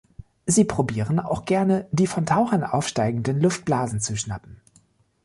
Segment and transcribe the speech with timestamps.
[0.47, 4.59] Sie probieren auch gerne die von Tauchern aufsteigenden Luftblasen zu schnappen.